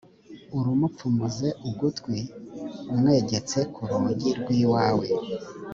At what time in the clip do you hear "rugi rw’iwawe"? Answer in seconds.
3.89-5.07